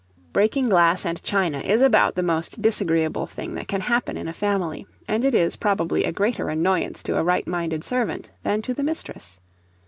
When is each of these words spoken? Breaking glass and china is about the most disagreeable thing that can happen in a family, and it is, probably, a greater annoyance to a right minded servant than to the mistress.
Breaking 0.33 0.67
glass 0.67 1.05
and 1.05 1.21
china 1.21 1.59
is 1.59 1.83
about 1.83 2.15
the 2.15 2.23
most 2.23 2.59
disagreeable 2.59 3.27
thing 3.27 3.53
that 3.53 3.67
can 3.67 3.81
happen 3.81 4.17
in 4.17 4.27
a 4.27 4.33
family, 4.33 4.87
and 5.07 5.23
it 5.23 5.35
is, 5.35 5.57
probably, 5.57 6.05
a 6.05 6.11
greater 6.11 6.49
annoyance 6.49 7.03
to 7.03 7.17
a 7.19 7.23
right 7.23 7.45
minded 7.47 7.83
servant 7.83 8.31
than 8.41 8.63
to 8.63 8.73
the 8.73 8.81
mistress. 8.81 9.41